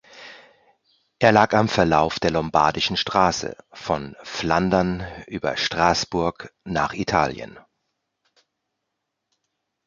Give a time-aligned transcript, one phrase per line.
[1.19, 7.59] Er lag am Verlauf der lombardischen Straße von Flandern über Straßburg nach Italien.